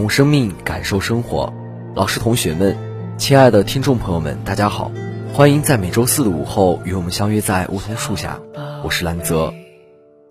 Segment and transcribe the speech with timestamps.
[0.00, 1.52] 用生命，感受生活。
[1.94, 2.74] 老师、同学们，
[3.18, 4.90] 亲爱的听众朋友们，大家好，
[5.34, 8.40] 欢迎在每周四的午后与我们相约在梧桐树下。
[8.82, 9.52] 我是兰泽。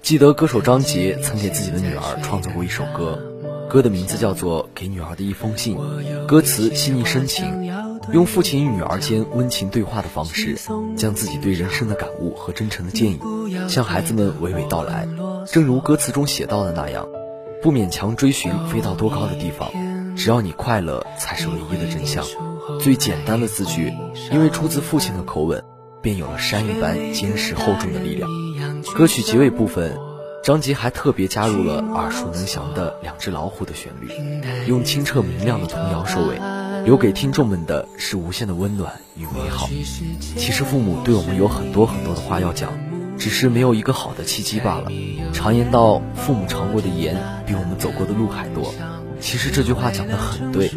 [0.02, 3.20] 记得歌手张杰曾给自己的女儿创作过一首歌，
[3.70, 5.78] 歌的名字叫做《给女儿的一封信》，
[6.26, 7.72] 歌词细腻深情，
[8.12, 10.58] 用父亲与女儿间温情对话的方式，
[10.98, 13.20] 将自己对人生的感悟和真诚的建议
[13.68, 15.08] 向孩子们娓娓道来。
[15.46, 17.06] 正如歌词中写到的那样。
[17.62, 19.70] 不勉强追寻飞到多高的地方，
[20.16, 22.26] 只要你快乐才是唯一的真相。
[22.80, 23.94] 最简单的字句，
[24.32, 25.62] 因为出自父亲的口吻，
[26.02, 28.30] 便有了山一般坚实厚重的力量。
[28.96, 29.98] 歌曲结尾部分，
[30.42, 34.10] 张杰还特别加入了耳熟能详的《两只老虎》的旋律，
[34.66, 36.40] 用清澈明亮的童谣收尾，
[36.86, 39.68] 留给听众们的是无限的温暖与美好。
[40.38, 42.72] 其实父母对我们有很多很多的话要讲。
[43.20, 44.90] 只是没有一个好的契机罢了。
[45.34, 47.16] 常言道，父母尝过的盐
[47.46, 48.74] 比我们走过的路还多。
[49.20, 50.72] 其实这句话讲得很对。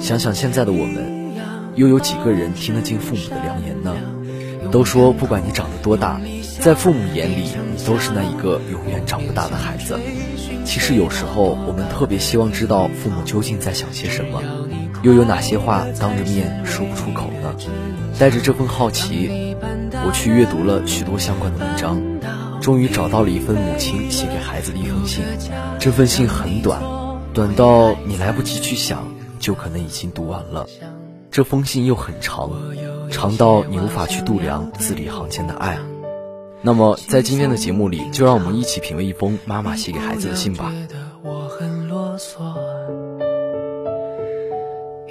[0.00, 1.32] 想想现在的我们，
[1.76, 3.94] 又有几个人听得进父母的良言呢？
[4.72, 6.20] 都说不管你长得多大，
[6.60, 9.96] 在父母眼里，你都是那一个永远长不大的孩子。
[10.64, 14.42] 其实有时候，我们特别希望知道父母究竟在想些什么，
[15.06, 17.54] 又有哪些话当着面说不出口呢？
[18.18, 19.54] 带着这份好奇。
[20.04, 22.02] 我去阅读了许多相关的文章，
[22.60, 25.22] 终于找到了一份母亲写给孩子的一封信。
[25.78, 26.82] 这份信很短，
[27.32, 29.06] 短到你来不及去想，
[29.38, 30.66] 就可能已经读完了。
[31.30, 32.50] 这封信又很长，
[33.08, 35.78] 长到你无法去度量字里行间的爱。
[36.62, 40.72] 那么，在今天的节目里，就让我们一起品味一封妈妈写给孩子的信吧。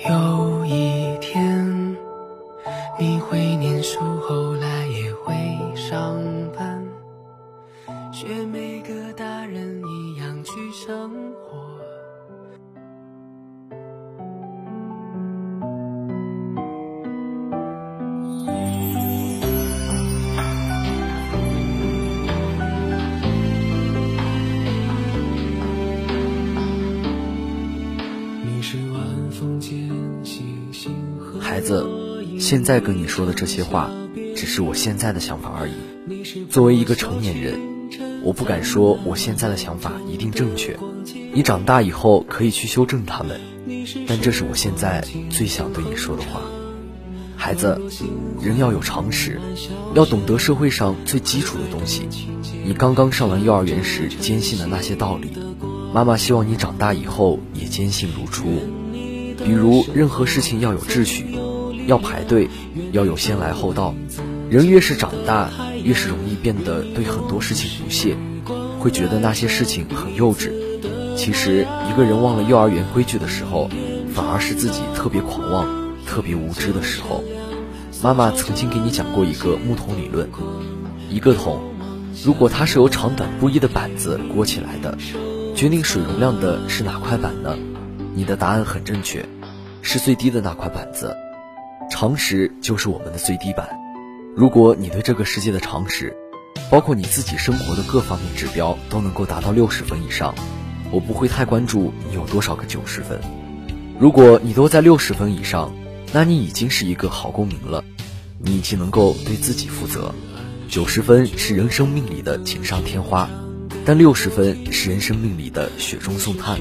[0.07, 1.97] 有一天，
[2.99, 5.33] 你会念书后来也会。
[5.75, 6.17] 上
[6.57, 6.83] 班，
[8.11, 11.54] 学每个大人一样去生活。
[32.45, 33.89] 现在跟你说的这些话。
[34.35, 36.45] 只是我现在的想法而已。
[36.51, 37.59] 作为一个成年人，
[38.21, 40.77] 我不敢说我现在的想法一定正确。
[41.33, 43.41] 你长大以后可以去修正他们，
[44.07, 46.41] 但这是我现在最想对你说的话。
[47.35, 47.81] 孩子，
[48.39, 49.41] 人要有常识，
[49.95, 52.07] 要懂得社会上最基础的东西。
[52.63, 55.31] 你刚刚上完幼儿园时坚信的那些道理，
[55.91, 58.45] 妈妈希望你长大以后也坚信如初。
[59.43, 61.25] 比如，任何事情要有秩序。
[61.85, 62.49] 要排队，
[62.91, 63.93] 要有先来后到。
[64.49, 65.49] 人越是长大，
[65.83, 68.15] 越是容易变得对很多事情不屑，
[68.79, 70.51] 会觉得那些事情很幼稚。
[71.15, 73.69] 其实，一个人忘了幼儿园规矩的时候，
[74.13, 75.67] 反而是自己特别狂妄、
[76.05, 77.23] 特别无知的时候。
[78.03, 80.29] 妈妈曾经给你讲过一个木桶理论：
[81.09, 81.59] 一个桶，
[82.23, 84.95] 如果它是由长短不一的板子裹起来的，
[85.55, 87.57] 决定水容量的是哪块板呢？
[88.13, 89.25] 你的答案很正确，
[89.81, 91.15] 是最低的那块板子。
[91.89, 93.67] 常识就是我们的最低版。
[94.35, 96.15] 如果你对这个世界的常识，
[96.69, 100.33] 包括你自己生活的各方面指标都能够达到六十分以上，
[100.91, 103.19] 我不会太关注你有多少个九十分。
[103.99, 105.73] 如果你都在六十分以上，
[106.11, 107.83] 那你已经是一个好公民了，
[108.39, 110.13] 你已经能够对自己负责。
[110.67, 113.29] 九十分是人生命里的锦上添花，
[113.85, 116.59] 但六十分是人生命里的雪中送炭。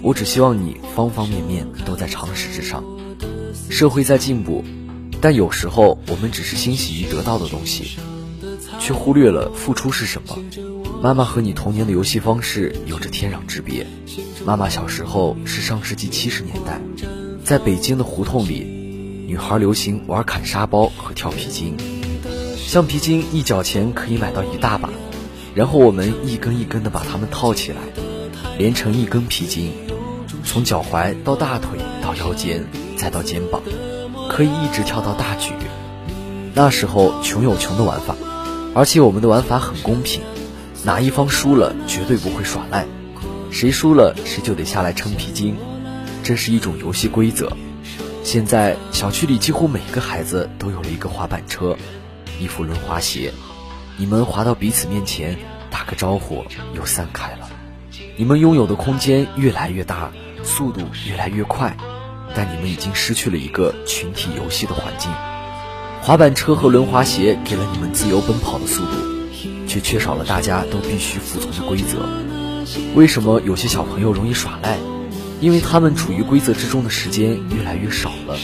[0.00, 2.82] 我只希望你方方面面都在常识之上。
[3.70, 4.64] 社会在进步，
[5.20, 7.96] 但有时候我们只是欣喜于得到的东西，
[8.80, 10.36] 却忽略了付出是什么。
[11.00, 13.86] 妈妈和你童年的游戏方式有着天壤之别。
[14.44, 16.80] 妈妈小时候是上世纪七十年代，
[17.44, 18.66] 在北京的胡同里，
[19.26, 21.76] 女孩流行玩砍沙包和跳皮筋。
[22.56, 24.90] 橡皮筋一角钱可以买到一大把，
[25.54, 27.78] 然后我们一根一根的把它们套起来，
[28.58, 29.72] 连成一根皮筋，
[30.44, 32.64] 从脚踝到大腿到腰间
[33.00, 33.62] 再到肩膀，
[34.28, 35.54] 可以一直跳到大举。
[36.52, 38.14] 那时候穷有穷的玩法，
[38.74, 40.20] 而且我们的玩法很公平，
[40.84, 42.84] 哪一方输了绝对不会耍赖，
[43.50, 45.56] 谁输了谁就得下来撑皮筋，
[46.22, 47.50] 这是一种游戏规则。
[48.22, 51.78] 现在小区里几乎每个孩子都有了一个滑板车。
[52.38, 53.32] 一副轮滑鞋，
[53.96, 55.38] 你们滑到彼此面前，
[55.70, 56.44] 打个招呼
[56.74, 57.48] 又散开了。
[58.18, 60.10] 你们拥有的空间越来越大，
[60.42, 61.74] 速度越来越快，
[62.34, 65.10] 但你们已经失去了一个群体游戏的环境。
[66.02, 68.92] 滑板车和轮滑鞋给了你们自由奔跑的速度，
[69.66, 72.08] 却缺少了大家都必须服从的规则。
[72.94, 74.78] 为什么有些小朋友容易耍赖？
[75.40, 78.36] 因为他们处于规则之中的时间越来越少了。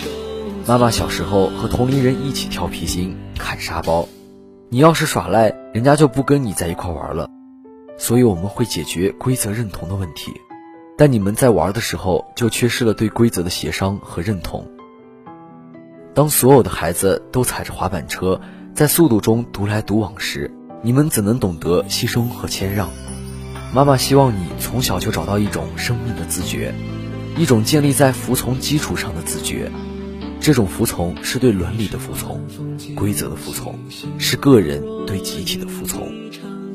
[0.66, 4.08] 妈妈小时候和同龄人一起跳皮筋、砍沙包，
[4.70, 7.28] 你要是耍赖，人家就不跟你在一块玩了。
[7.98, 10.32] 所以我们会解决规则认同的问题，
[10.98, 14.66] 但你们在玩的时候就缺失了对规则的协商和认同。
[16.14, 18.40] 当所有的孩子都踩着滑板车
[18.74, 20.50] 在速度中独来独往时，
[20.82, 22.88] 你们怎能懂得牺牲和谦让？
[23.74, 26.74] 妈妈希望你从小就找到一种生命的自觉，
[27.36, 29.70] 一种建立在服从基础上的自觉。
[30.40, 32.40] 这种服从是对伦理的服从，
[32.94, 33.78] 规则的服从，
[34.18, 36.10] 是个人对集体的服从。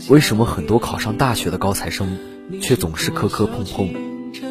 [0.10, 2.18] 为什么很多考上大学的高材生，
[2.62, 3.94] 却总是磕磕碰碰，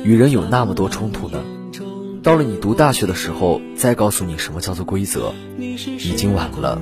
[0.05, 1.43] 与人有那么多冲突呢？
[2.23, 6.81] 到了你读大学的时候，再告诉你什么叫做规则，已经晚了。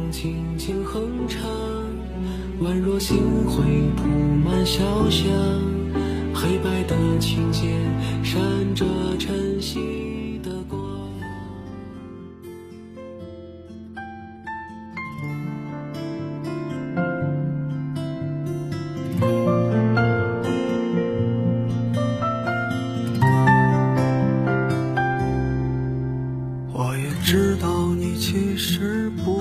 [6.34, 7.72] 黑白的琴键
[8.22, 8.40] 闪
[8.74, 8.84] 着
[9.18, 9.97] 晨曦。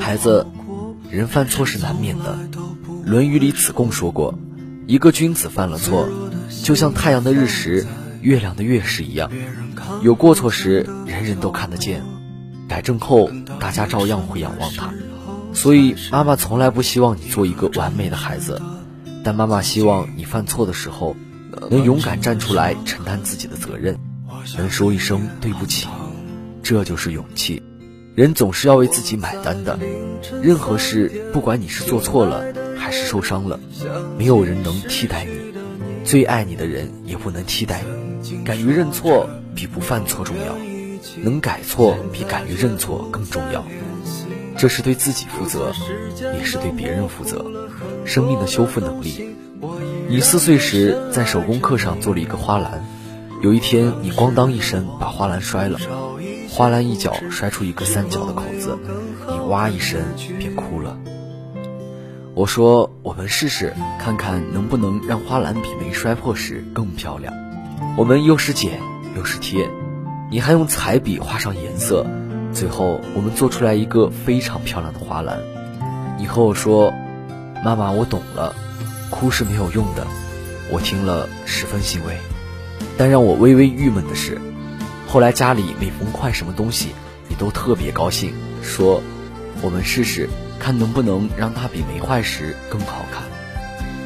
[0.07, 0.47] 孩子，
[1.11, 2.39] 人犯错是难免的。
[3.05, 4.39] 《论语》里子贡说过，
[4.85, 6.07] 一个君子犯了错，
[6.63, 7.85] 就像太阳的日食、
[8.21, 9.29] 月亮的月食一样，
[10.01, 12.05] 有过错时人人都看得见，
[12.69, 14.93] 改正后大家照样会仰望他。
[15.51, 18.61] 所以，妈妈从来不希望你做一个完美的孩子，
[19.25, 21.17] 但妈妈希望你犯错的时候，
[21.69, 23.97] 能勇敢站出来承担自己的责任，
[24.57, 25.85] 能说一声对不起，
[26.63, 27.61] 这就是勇气。
[28.17, 29.77] 人总是要为自己买单的，
[30.41, 32.43] 任何事，不管你是做错了
[32.75, 33.59] 还是受伤了，
[34.17, 35.53] 没有人能替代你，
[36.03, 37.83] 最爱你的人也不能替代
[38.21, 38.39] 你。
[38.43, 40.55] 敢于认错比不犯错重要，
[41.21, 43.63] 能改错比敢于认错更重要。
[44.57, 45.71] 这是对自己负责，
[46.39, 47.45] 也是对别人负责。
[48.03, 49.29] 生命的修复能力。
[50.09, 52.83] 你四岁时在手工课上做了一个花篮，
[53.43, 55.77] 有一天你咣当一声把花篮摔了。
[56.57, 58.79] 花篮一角摔出一个三角的口子，
[59.29, 60.01] 你哇一声
[60.39, 60.97] 便哭了。
[62.33, 67.31] 我说：“我们试试看看能不能让花篮比没摔破时更漂亮。”
[67.95, 68.79] 我们又是剪
[69.15, 69.69] 又是贴，
[70.31, 72.03] 你还用彩笔画上颜色，
[72.51, 75.37] 最后我们做出来一个非常漂亮的花篮。
[76.17, 76.91] 你和我说
[77.63, 78.55] ：“妈妈，我懂了，
[79.11, 80.07] 哭是没有用的。”
[80.73, 82.17] 我听了十分欣慰，
[82.97, 84.41] 但让我微微郁闷的是。
[85.07, 86.89] 后来家里每逢坏什么东西，
[87.29, 89.01] 你都特别高兴，说
[89.63, 93.23] ：“我们试试看能不能让它比没坏时更好看。”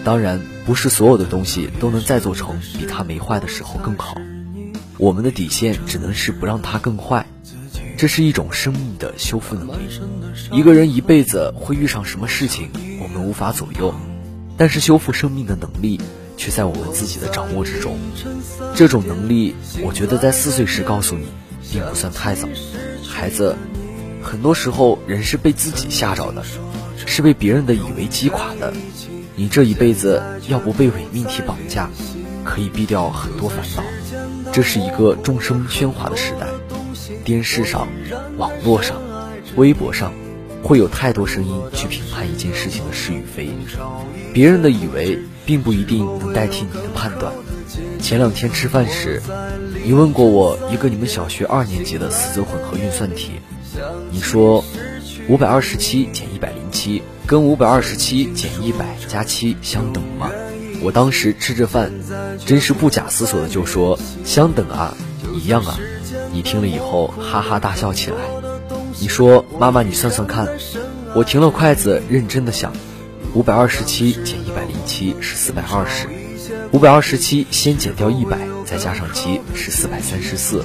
[0.05, 4.15] 当然，不是所有的东西都能再做成比它没坏的时候更好。
[4.97, 7.25] 我们的底线只能是不让它更坏，
[7.97, 9.89] 这是一种生命的修复能力。
[10.51, 12.69] 一个人一辈子会遇上什么事情，
[13.01, 13.93] 我们无法左右，
[14.55, 15.99] 但是修复生命的能力。
[16.41, 17.99] 却在我们自己的掌握之中。
[18.73, 21.27] 这种能力，我觉得在四岁时告诉你，
[21.71, 22.47] 并不算太早。
[23.07, 23.55] 孩子，
[24.23, 26.43] 很多时候人是被自己吓着的，
[27.05, 28.73] 是被别人的以为击垮的。
[29.35, 31.91] 你这一辈子要不被伪命题绑架，
[32.43, 33.83] 可以避掉很多烦恼。
[34.51, 36.47] 这是一个众生喧哗的时代，
[37.23, 37.87] 电视上、
[38.37, 38.99] 网络上、
[39.57, 40.11] 微博上，
[40.63, 43.49] 会有太多声音去评判一件事情的是与非。
[44.33, 45.19] 别人的以为。
[45.43, 47.33] 并不一定能代替你的判断，
[47.99, 49.21] 前两天吃饭时，
[49.83, 53.31] 你问过我一个你们小学二年级的四则混合运算题。
[54.11, 54.63] 你说，
[55.27, 60.29] 五百二十七减一百零七跟五百二十七减一百加七相等吗？
[60.83, 61.91] 我当时吃着饭，
[62.45, 64.95] 真是不假思索的就说相等啊，
[65.33, 65.77] 一样啊。
[66.31, 68.17] 你听了以后哈哈大笑起来。
[68.99, 70.47] 你说妈妈，你算算看。
[71.13, 72.73] 我停了筷子，认真的想，
[73.33, 76.07] 五百二十七减一百零七是四百二十，
[76.71, 80.63] 五百二十七先减掉一百，再加上七是四百三十四。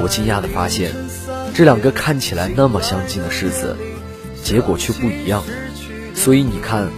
[0.00, 0.92] 我惊讶的发现，
[1.54, 3.76] 这两个看起来那么相近的式子，
[4.42, 5.42] 结果却不一样。
[6.14, 6.90] 所以你看，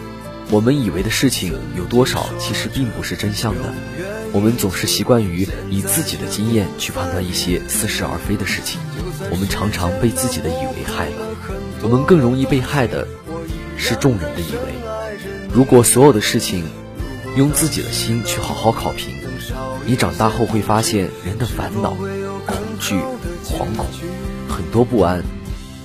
[0.50, 3.74] 我们以为的事情有多少，其实并不是真相的。
[4.32, 8.80] 我们总是习惯于以自己的经验去判断一些似是而非的事情，
[9.30, 11.36] 我们常常被自己的以为害了。
[11.82, 13.06] 我们更容易被害的
[13.76, 14.74] 是众人的以为。
[15.52, 16.64] 如果所有的事情
[17.36, 19.14] 用自己的心去好好考评，
[19.84, 21.90] 你长大后会发现，人的烦恼、
[22.46, 22.94] 恐惧、
[23.44, 23.86] 惶恐，
[24.48, 25.24] 很多不安，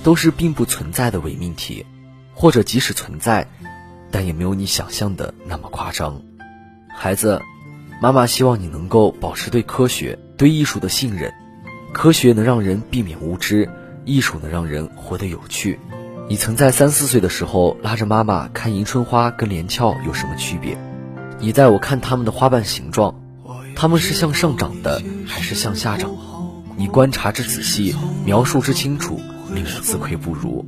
[0.04, 1.86] 都是并不存在的伪命题，
[2.34, 3.48] 或者即使存在，
[4.12, 6.22] 但也没有你想象的那么夸张。
[6.96, 7.42] 孩子。
[8.02, 11.32] 妈妈希望你能够保持对科学、对艺术的信任。
[11.94, 13.70] 科学能让人避免无知，
[14.06, 15.80] 艺术能让人活得有趣。
[16.28, 20.76] 你曾在三四岁的时候拉着妈妈看迎春花跟连翘有什么区别？
[21.38, 23.22] 你带我看它们的花瓣形状，
[23.76, 26.10] 它们是向上长的还是向下长？
[26.76, 29.22] 你观察之仔细，描述之清楚，
[29.54, 30.66] 令人自愧不如。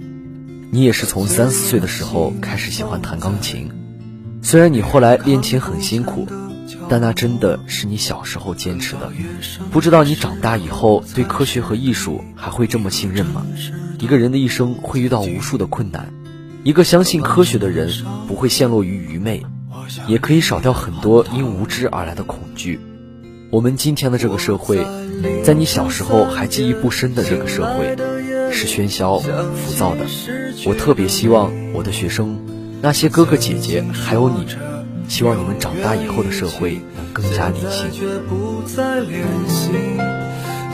[0.73, 3.69] 你也是从三四岁的时候开始喜欢弹钢琴，
[4.41, 6.27] 虽然你后来练琴很辛苦。
[6.89, 9.11] 但那真的是你小时候坚持的，
[9.71, 13.45] 不知道你长大以后对科学和艺术还会这么信任吗？
[13.99, 16.11] 一个人的一生会遇到无数的困难，
[16.63, 17.89] 一个相信科学的人
[18.27, 19.43] 不会陷落于愚昧，
[20.07, 22.79] 也可以少掉很多因无知而来的恐惧。
[23.51, 24.83] 我们今天的这个社会，
[25.43, 27.95] 在你小时候还记忆不深的这个社会，
[28.51, 30.05] 是喧嚣浮躁的。
[30.65, 32.39] 我特别希望我的学生，
[32.81, 34.45] 那些哥哥姐姐，还有你。
[35.09, 37.91] 希望你们长大以后的社会能更加理性。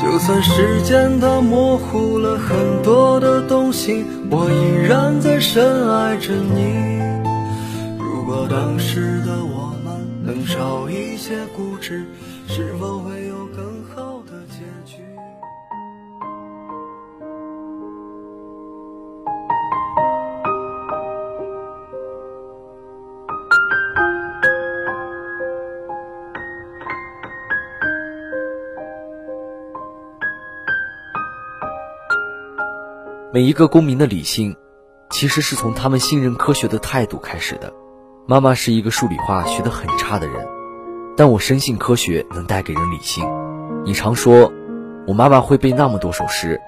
[0.01, 6.99] 就算时间它模糊了很多的东西，我依然在深爱着你。
[7.97, 12.05] 如果当时的我们能少一些固执，
[12.47, 13.28] 是否会
[33.31, 34.55] 每一个公民的理性，
[35.11, 37.71] 其实是从他们信任科学的态度开始的。
[38.27, 40.47] 妈妈是一个数理化学得很差的人，
[41.15, 43.23] 但我深信科学能带给人理性。
[43.85, 44.51] 你常说
[45.05, 46.59] 我妈妈会背那么多首诗，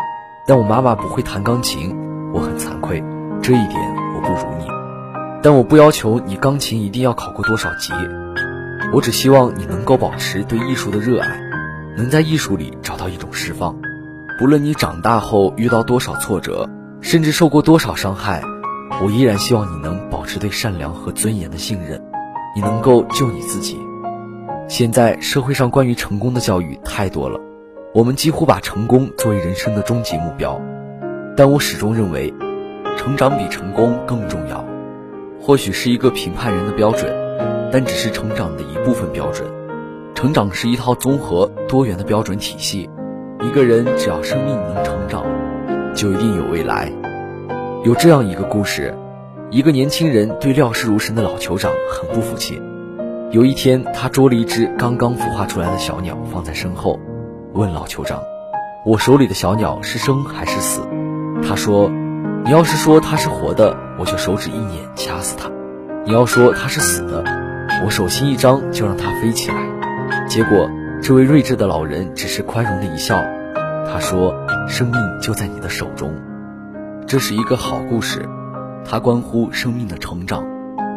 [0.45, 1.97] 但我妈妈不会弹钢琴，
[2.31, 3.03] 我很惭愧，
[3.41, 3.81] 这一点
[4.15, 4.67] 我不如你。
[5.41, 7.91] 但我不要求你钢琴一定要考过多少级，
[8.93, 11.39] 我只希望你能够保持对艺术的热爱，
[11.97, 13.75] 能在艺术里找到一种释放。
[14.41, 16.67] 无论你长大后遇到多少挫折，
[16.99, 18.41] 甚至受过多少伤害，
[18.99, 22.01] 我依然希望你能保持对善良和尊严的信任，
[22.55, 23.79] 你能够救你自己。
[24.67, 27.39] 现在社会上关于成功的教育太多了，
[27.93, 30.59] 我们几乎把成功作为人生的终极目标，
[31.37, 32.33] 但我始终认为，
[32.97, 34.65] 成长比成功更重要。
[35.39, 37.13] 或许是一个评判人的标准，
[37.71, 39.47] 但只是成长的一部分标准。
[40.15, 42.89] 成长是一套综合多元的标准体系。
[43.43, 45.25] 一个人只要生命能成长，
[45.95, 46.91] 就一定有未来。
[47.83, 48.93] 有这样一个故事：
[49.49, 52.61] 一个年轻人对料事如神的老酋长很不服气。
[53.31, 56.99] 有一天，他捉了一只刚刚孵化出来的小鸟放在身后，
[57.53, 58.21] 问老酋长
[58.85, 60.81] ：“我手里的小鸟是生还是死？”
[61.41, 61.89] 他说
[62.45, 65.49] ：“你要是说它是活的，我就手指一捻掐死它；
[66.05, 67.23] 你要说它是死的，
[67.83, 69.55] 我手心一张就让它飞起来。”
[70.29, 70.69] 结果。
[71.03, 73.15] 这位睿智的老人只是宽容的一笑，
[73.91, 74.35] 他说
[74.69, 76.13] ：“生命就在你的手中。”
[77.07, 78.23] 这是一个好故事，
[78.85, 80.45] 它关乎生命的成长。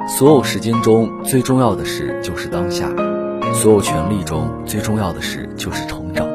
[0.06, 2.86] 所有时间中最重要的事就是当下，
[3.54, 6.28] 所有权利中最重要的事就是成长。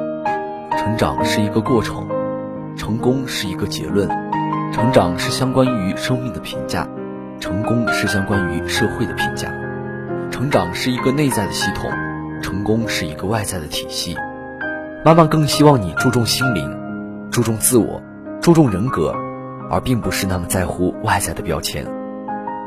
[0.72, 2.08] 成长是一个过程，
[2.76, 4.10] 成功是一个结论。
[4.74, 6.88] 成长是相关于生命的评价，
[7.40, 9.48] 成功是相关于社会的评价。
[10.32, 11.88] 成长是一个内在的系统。
[12.42, 14.16] 成功是一个外在的体系，
[15.06, 16.70] 妈妈更希望你注重心灵，
[17.32, 18.02] 注重自我，
[18.42, 19.14] 注重人格，
[19.70, 21.86] 而并不是那么在乎外在的标签。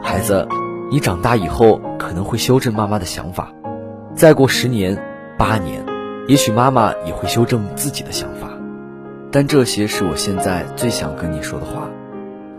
[0.02, 0.46] 孩子，
[0.90, 3.52] 你长大以后可能会修正妈妈的想法，
[4.14, 4.96] 再过十年，
[5.38, 5.84] 八年，
[6.28, 8.48] 也许妈妈也会修正自己的想法。
[9.30, 11.88] 但这些是我现在最想跟你说的话。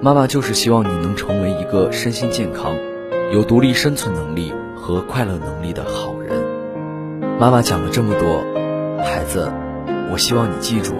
[0.02, 2.76] 妈妈就是希望你能成为一个身心健康、
[3.32, 6.43] 有独立生存能力和快乐能力的好人。
[7.44, 8.42] 妈妈讲了这么多，
[9.04, 9.52] 孩子，
[10.10, 10.94] 我希望你记住，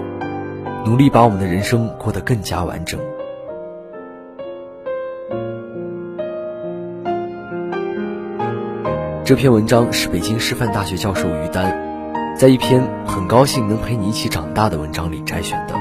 [0.84, 3.00] 努力把我们的人生过得更加完整。
[9.24, 11.74] 这篇文章是北京师范大学教授于丹，
[12.36, 15.74] 在一篇很高兴能陪你一起长大的文章里摘选的。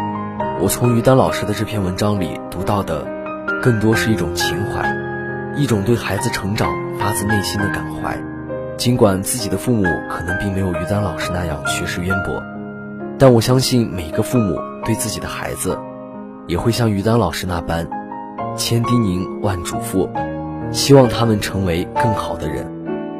[0.61, 3.05] 我从于丹老师的这篇文章里读到的。
[3.61, 4.95] 更多是一种情怀，
[5.57, 8.17] 一种对孩子成长发自内心的感怀。
[8.83, 12.43] 尽管自己的父母可能并没有于丹老师那样学识渊博，
[13.17, 15.79] 但我相信每个父母对自己的孩子，
[16.47, 17.87] 也会像于丹老师那般，
[18.57, 20.09] 千叮咛万嘱咐，
[20.73, 22.69] 希望他们成为更好的人，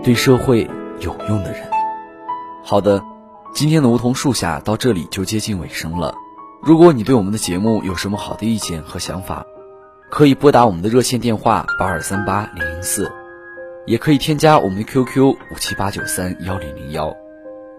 [0.04, 1.62] 对社会有用的人。
[2.62, 3.02] 好的，
[3.54, 6.14] 今天的梧桐树下到这里就接近尾声了。
[6.62, 9.46] 如果你对我们的节目有什么好的意见和想法，
[10.12, 13.10] 可以拨打我们的热线电话八二三八零零四，
[13.86, 17.14] 也可以添加我们的 QQ 五七八九三幺零零幺。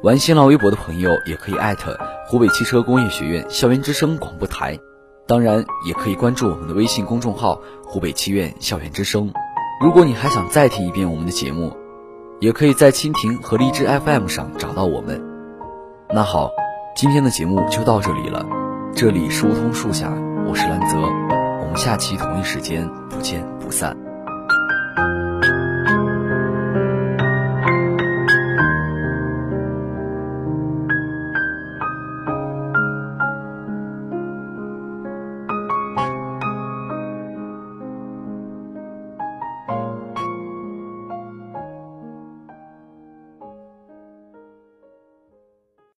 [0.03, 4.79] 玩新浪微博的朋友也可以艾特湖北汽车工业学院校园之声广播台，
[5.27, 9.33] 当然也可以关注我们的微信公众号湖北汽院校园之声。
[9.81, 11.75] 如果你还想再听一遍我们的节目，
[12.39, 15.25] 也可以在蜻蜓和荔枝 FM 上找到我们。
[16.11, 16.51] 那好，
[16.95, 18.45] 今天的节目就到这里了，
[18.95, 20.13] 这里是梧桐树下，
[20.47, 20.99] 我是兰泽。
[20.99, 24.04] 我们下期同一时间不见不散。